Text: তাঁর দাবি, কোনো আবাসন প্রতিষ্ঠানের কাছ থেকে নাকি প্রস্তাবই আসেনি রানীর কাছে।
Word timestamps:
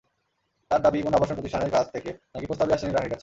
তাঁর 0.71 0.81
দাবি, 0.81 0.97
কোনো 1.01 1.17
আবাসন 1.17 1.35
প্রতিষ্ঠানের 1.35 1.71
কাছ 1.71 1.85
থেকে 1.91 2.09
নাকি 2.33 2.45
প্রস্তাবই 2.45 2.73
আসেনি 2.73 2.93
রানীর 2.93 3.11
কাছে। 3.11 3.19